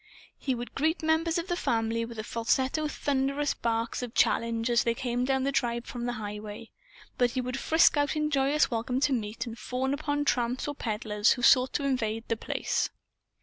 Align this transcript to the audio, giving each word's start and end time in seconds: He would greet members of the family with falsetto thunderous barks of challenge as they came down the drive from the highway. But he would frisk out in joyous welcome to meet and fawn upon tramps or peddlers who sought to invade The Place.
He 0.39 0.55
would 0.55 0.73
greet 0.73 1.03
members 1.03 1.37
of 1.37 1.47
the 1.47 1.55
family 1.55 2.05
with 2.05 2.25
falsetto 2.25 2.87
thunderous 2.87 3.53
barks 3.53 4.01
of 4.01 4.15
challenge 4.15 4.67
as 4.71 4.83
they 4.83 4.95
came 4.95 5.25
down 5.25 5.43
the 5.43 5.51
drive 5.51 5.85
from 5.85 6.07
the 6.07 6.13
highway. 6.13 6.71
But 7.19 7.29
he 7.33 7.39
would 7.41 7.59
frisk 7.59 7.97
out 7.97 8.15
in 8.15 8.31
joyous 8.31 8.71
welcome 8.71 8.99
to 9.01 9.13
meet 9.13 9.45
and 9.45 9.55
fawn 9.59 9.93
upon 9.93 10.25
tramps 10.25 10.67
or 10.67 10.73
peddlers 10.73 11.33
who 11.33 11.43
sought 11.43 11.71
to 11.73 11.83
invade 11.83 12.23
The 12.29 12.35
Place. 12.37 12.89